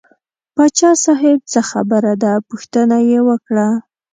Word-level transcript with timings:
پاچا 0.55 0.91
صاحب 1.03 1.37
څه 1.51 1.61
خبره 1.69 2.11
ده 2.23 2.33
پوښتنه 2.47 2.97
یې 3.09 3.19
وکړه. 3.29 3.67